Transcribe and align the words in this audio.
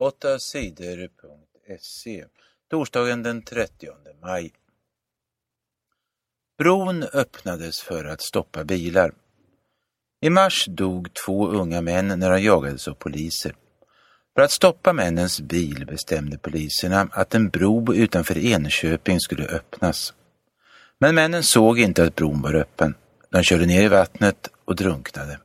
8 0.00 0.38
sidor.se 0.38 2.24
Torsdagen 2.70 3.22
den 3.22 3.42
30 3.42 3.88
maj. 4.22 4.52
Bron 6.58 7.02
öppnades 7.02 7.80
för 7.80 8.04
att 8.04 8.22
stoppa 8.22 8.64
bilar. 8.64 9.12
I 10.20 10.30
mars 10.30 10.66
dog 10.68 11.14
två 11.14 11.48
unga 11.48 11.80
män 11.80 12.08
när 12.08 12.30
de 12.30 12.42
jagades 12.42 12.88
av 12.88 12.94
poliser. 12.94 13.54
För 14.34 14.42
att 14.42 14.50
stoppa 14.50 14.92
männens 14.92 15.40
bil 15.40 15.86
bestämde 15.86 16.38
poliserna 16.38 17.08
att 17.12 17.34
en 17.34 17.48
bro 17.48 17.94
utanför 17.94 18.38
Enköping 18.38 19.20
skulle 19.20 19.46
öppnas. 19.46 20.14
Men 20.98 21.14
männen 21.14 21.42
såg 21.42 21.78
inte 21.78 22.04
att 22.04 22.16
bron 22.16 22.42
var 22.42 22.54
öppen. 22.54 22.94
De 23.30 23.42
körde 23.42 23.66
ner 23.66 23.82
i 23.82 23.88
vattnet 23.88 24.48
och 24.64 24.76
drunknade. 24.76 25.40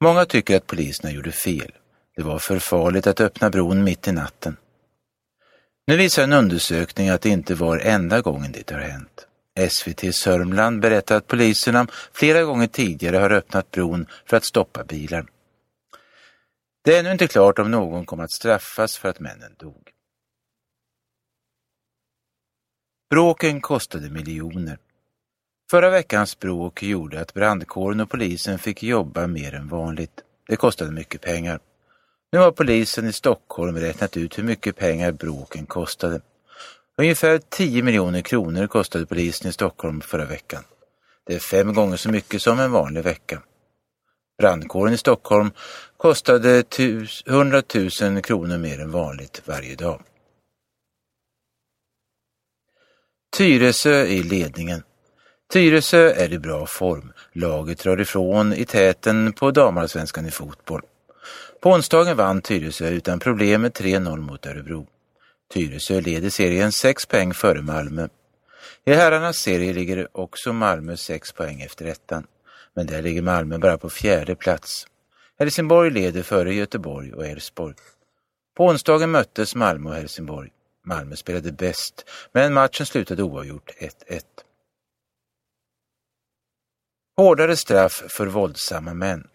Många 0.00 0.24
tycker 0.24 0.56
att 0.56 0.66
poliserna 0.66 1.10
gjorde 1.12 1.32
fel. 1.32 1.72
Det 2.16 2.22
var 2.22 2.38
för 2.38 2.58
farligt 2.58 3.06
att 3.06 3.20
öppna 3.20 3.50
bron 3.50 3.84
mitt 3.84 4.08
i 4.08 4.12
natten. 4.12 4.56
Nu 5.86 5.96
visar 5.96 6.22
en 6.22 6.32
undersökning 6.32 7.08
att 7.08 7.22
det 7.22 7.28
inte 7.28 7.54
var 7.54 7.78
enda 7.78 8.20
gången 8.20 8.52
det 8.52 8.70
har 8.70 8.80
hänt. 8.80 9.26
SVT 9.70 10.14
Sörmland 10.14 10.80
berättar 10.80 11.16
att 11.16 11.26
poliserna 11.26 11.86
flera 12.12 12.42
gånger 12.42 12.66
tidigare 12.66 13.16
har 13.16 13.30
öppnat 13.30 13.70
bron 13.70 14.06
för 14.26 14.36
att 14.36 14.44
stoppa 14.44 14.84
bilar. 14.84 15.26
Det 16.84 16.94
är 16.96 17.00
ännu 17.00 17.12
inte 17.12 17.26
klart 17.26 17.58
om 17.58 17.70
någon 17.70 18.06
kommer 18.06 18.24
att 18.24 18.32
straffas 18.32 18.96
för 18.96 19.08
att 19.08 19.20
männen 19.20 19.54
dog. 19.58 19.90
Bråken 23.10 23.60
kostade 23.60 24.10
miljoner. 24.10 24.78
Förra 25.70 25.90
veckans 25.90 26.38
bråk 26.38 26.82
gjorde 26.82 27.20
att 27.20 27.34
brandkåren 27.34 28.00
och 28.00 28.10
polisen 28.10 28.58
fick 28.58 28.82
jobba 28.82 29.26
mer 29.26 29.54
än 29.54 29.68
vanligt. 29.68 30.20
Det 30.46 30.56
kostade 30.56 30.90
mycket 30.90 31.20
pengar. 31.20 31.60
Nu 32.34 32.40
har 32.40 32.52
polisen 32.52 33.06
i 33.06 33.12
Stockholm 33.12 33.76
räknat 33.76 34.16
ut 34.16 34.38
hur 34.38 34.42
mycket 34.42 34.76
pengar 34.76 35.12
bråken 35.12 35.66
kostade. 35.66 36.20
Ungefär 36.98 37.38
10 37.48 37.82
miljoner 37.82 38.20
kronor 38.20 38.66
kostade 38.66 39.06
polisen 39.06 39.50
i 39.50 39.52
Stockholm 39.52 40.00
förra 40.00 40.24
veckan. 40.24 40.62
Det 41.26 41.34
är 41.34 41.38
fem 41.38 41.74
gånger 41.74 41.96
så 41.96 42.10
mycket 42.10 42.42
som 42.42 42.60
en 42.60 42.72
vanlig 42.72 43.04
vecka. 43.04 43.42
Brandkåren 44.38 44.94
i 44.94 44.98
Stockholm 44.98 45.50
kostade 45.96 46.64
100 47.26 47.62
000 48.00 48.22
kronor 48.22 48.58
mer 48.58 48.80
än 48.80 48.90
vanligt 48.90 49.42
varje 49.44 49.74
dag. 49.74 50.02
Tyresö 53.36 54.04
i 54.04 54.22
ledningen. 54.22 54.82
Tyresö 55.52 56.10
är 56.10 56.32
i 56.32 56.38
bra 56.38 56.66
form. 56.66 57.12
Laget 57.32 57.78
drar 57.78 58.00
ifrån 58.00 58.52
i 58.52 58.64
täten 58.64 59.32
på 59.32 59.50
damallsvenskan 59.50 60.26
i 60.26 60.30
fotboll. 60.30 60.82
På 61.60 61.70
onsdagen 61.70 62.16
vann 62.16 62.42
Tyresö 62.42 62.88
utan 62.88 63.18
problem 63.18 63.62
med 63.62 63.72
3-0 63.72 64.16
mot 64.16 64.46
Örebro. 64.46 64.86
Tyresö 65.52 66.00
leder 66.00 66.30
serien 66.30 66.72
6 66.72 67.06
poäng 67.06 67.34
före 67.34 67.62
Malmö. 67.62 68.08
I 68.84 68.92
herrarnas 68.92 69.36
serie 69.36 69.72
ligger 69.72 70.08
också 70.12 70.52
Malmö 70.52 70.96
6 70.96 71.32
poäng 71.32 71.60
efter 71.60 71.84
ettan, 71.84 72.26
men 72.74 72.86
där 72.86 73.02
ligger 73.02 73.22
Malmö 73.22 73.58
bara 73.58 73.78
på 73.78 73.90
fjärde 73.90 74.34
plats. 74.34 74.86
Helsingborg 75.38 75.90
leder 75.90 76.22
före 76.22 76.54
Göteborg 76.54 77.12
och 77.12 77.26
Elfsborg. 77.26 77.74
På 78.56 78.66
onsdagen 78.66 79.10
möttes 79.10 79.54
Malmö 79.54 79.90
och 79.90 79.96
Helsingborg. 79.96 80.50
Malmö 80.84 81.16
spelade 81.16 81.52
bäst, 81.52 82.04
men 82.32 82.52
matchen 82.52 82.86
slutade 82.86 83.22
oavgjort 83.22 83.70
1-1. 83.78 84.20
Hårdare 87.16 87.56
straff 87.56 88.04
för 88.08 88.26
våldsamma 88.26 88.94
män. 88.94 89.28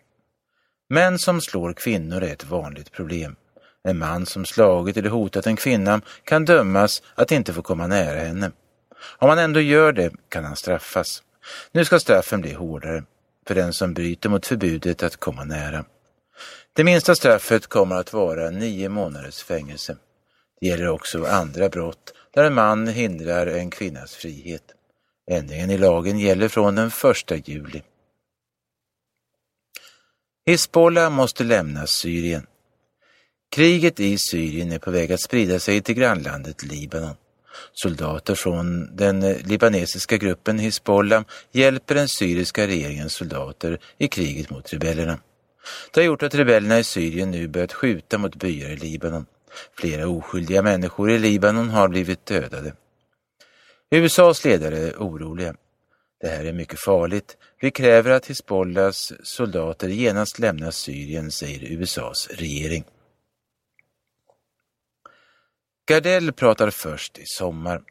Män 0.89 1.19
som 1.19 1.41
slår 1.41 1.73
kvinnor 1.73 2.23
är 2.23 2.33
ett 2.33 2.45
vanligt 2.45 2.91
problem. 2.91 3.35
En 3.83 3.97
man 3.97 4.25
som 4.25 4.45
slagit 4.45 4.97
eller 4.97 5.09
hotat 5.09 5.47
en 5.47 5.55
kvinna 5.55 6.01
kan 6.23 6.45
dömas 6.45 7.01
att 7.15 7.31
inte 7.31 7.53
få 7.53 7.61
komma 7.61 7.87
nära 7.87 8.19
henne. 8.19 8.51
Om 9.17 9.29
han 9.29 9.39
ändå 9.39 9.61
gör 9.61 9.91
det 9.91 10.11
kan 10.29 10.45
han 10.45 10.55
straffas. 10.55 11.23
Nu 11.71 11.85
ska 11.85 11.99
straffen 11.99 12.41
bli 12.41 12.53
hårdare 12.53 13.03
för 13.47 13.55
den 13.55 13.73
som 13.73 13.93
bryter 13.93 14.29
mot 14.29 14.45
förbudet 14.45 15.03
att 15.03 15.17
komma 15.17 15.43
nära. 15.43 15.85
Det 16.73 16.83
minsta 16.83 17.15
straffet 17.15 17.67
kommer 17.67 17.95
att 17.95 18.13
vara 18.13 18.49
nio 18.49 18.89
månaders 18.89 19.43
fängelse. 19.43 19.97
Det 20.61 20.67
gäller 20.67 20.89
också 20.89 21.25
andra 21.25 21.69
brott 21.69 22.13
där 22.33 22.43
en 22.43 22.53
man 22.53 22.87
hindrar 22.87 23.47
en 23.47 23.69
kvinnas 23.69 24.15
frihet. 24.15 24.63
Ändringen 25.31 25.69
i 25.69 25.77
lagen 25.77 26.19
gäller 26.19 26.47
från 26.47 26.75
den 26.75 26.91
1 27.31 27.47
juli. 27.47 27.81
Hizbollah 30.49 31.09
måste 31.09 31.43
lämna 31.43 31.87
Syrien. 31.87 32.47
Kriget 33.51 33.99
i 33.99 34.17
Syrien 34.17 34.71
är 34.71 34.79
på 34.79 34.91
väg 34.91 35.11
att 35.11 35.21
sprida 35.21 35.59
sig 35.59 35.81
till 35.81 35.95
grannlandet 35.95 36.63
Libanon. 36.63 37.15
Soldater 37.73 38.35
från 38.35 38.95
den 38.95 39.19
libanesiska 39.19 40.17
gruppen 40.17 40.59
Hizbollah 40.59 41.23
hjälper 41.51 41.95
den 41.95 42.07
syriska 42.07 42.67
regeringens 42.67 43.13
soldater 43.13 43.79
i 43.97 44.07
kriget 44.07 44.49
mot 44.49 44.73
rebellerna. 44.73 45.19
Det 45.93 45.99
har 45.99 46.05
gjort 46.05 46.23
att 46.23 46.35
rebellerna 46.35 46.79
i 46.79 46.83
Syrien 46.83 47.31
nu 47.31 47.47
börjat 47.47 47.73
skjuta 47.73 48.17
mot 48.17 48.35
byar 48.35 48.69
i 48.69 48.77
Libanon. 48.77 49.25
Flera 49.77 50.07
oskyldiga 50.07 50.61
människor 50.61 51.11
i 51.11 51.19
Libanon 51.19 51.69
har 51.69 51.87
blivit 51.87 52.25
dödade. 52.25 52.73
USAs 53.91 54.45
ledare 54.45 54.77
är 54.77 54.95
oroliga. 54.97 55.55
Det 56.21 56.27
här 56.27 56.45
är 56.45 56.53
mycket 56.53 56.79
farligt. 56.79 57.37
Vi 57.59 57.71
kräver 57.71 58.11
att 58.11 58.25
Hizbollahs 58.25 59.13
soldater 59.23 59.87
genast 59.87 60.39
lämnar 60.39 60.71
Syrien, 60.71 61.31
säger 61.31 61.71
USAs 61.71 62.27
regering. 62.27 62.83
Gardell 65.87 66.31
pratar 66.31 66.69
först 66.69 67.17
i 67.17 67.25
sommar. 67.25 67.81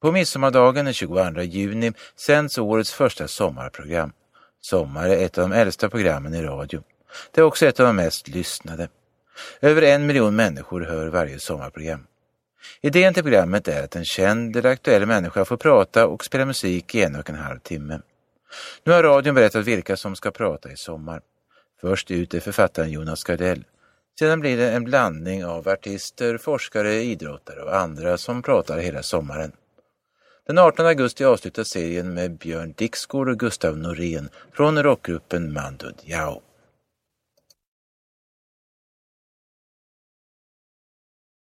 På 0.00 0.12
midsommardagen 0.12 0.84
den 0.84 0.94
22 0.94 1.40
juni 1.42 1.92
sänds 2.16 2.58
årets 2.58 2.92
första 2.92 3.28
sommarprogram. 3.28 4.12
Sommar 4.60 5.08
är 5.08 5.24
ett 5.24 5.38
av 5.38 5.48
de 5.48 5.56
äldsta 5.56 5.90
programmen 5.90 6.34
i 6.34 6.42
radio. 6.42 6.82
Det 7.30 7.40
är 7.40 7.44
också 7.44 7.66
ett 7.66 7.80
av 7.80 7.86
de 7.86 7.96
mest 7.96 8.28
lyssnade. 8.28 8.88
Över 9.60 9.82
en 9.82 10.06
miljon 10.06 10.36
människor 10.36 10.80
hör 10.80 11.06
varje 11.06 11.38
sommarprogram. 11.38 12.06
Idén 12.80 13.14
till 13.14 13.22
programmet 13.22 13.68
är 13.68 13.84
att 13.84 13.96
en 13.96 14.04
känd 14.04 14.56
eller 14.56 14.70
aktuell 14.70 15.06
människa 15.06 15.44
får 15.44 15.56
prata 15.56 16.06
och 16.06 16.24
spela 16.24 16.44
musik 16.44 16.94
i 16.94 17.02
en 17.02 17.16
och 17.16 17.30
en 17.30 17.36
halv 17.36 17.58
timme. 17.58 18.00
Nu 18.84 18.92
har 18.92 19.02
radion 19.02 19.34
berättat 19.34 19.66
vilka 19.66 19.96
som 19.96 20.16
ska 20.16 20.30
prata 20.30 20.72
i 20.72 20.76
sommar. 20.76 21.20
Först 21.80 22.10
ut 22.10 22.34
är 22.34 22.40
författaren 22.40 22.90
Jonas 22.90 23.24
Gardell. 23.24 23.64
Sedan 24.18 24.40
blir 24.40 24.56
det 24.56 24.70
en 24.70 24.84
blandning 24.84 25.44
av 25.44 25.68
artister, 25.68 26.38
forskare, 26.38 26.94
idrottare 26.94 27.62
och 27.62 27.76
andra 27.76 28.18
som 28.18 28.42
pratar 28.42 28.78
hela 28.78 29.02
sommaren. 29.02 29.52
Den 30.46 30.58
18 30.58 30.86
augusti 30.86 31.24
avslutas 31.24 31.68
serien 31.68 32.14
med 32.14 32.38
Björn 32.38 32.74
Dixgård 32.76 33.28
och 33.28 33.38
Gustav 33.38 33.78
Norén 33.78 34.28
från 34.52 34.82
rockgruppen 34.82 35.52
Mando 35.52 35.86
Diao. 36.04 36.42